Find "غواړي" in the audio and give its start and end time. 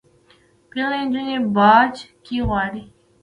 2.47-2.81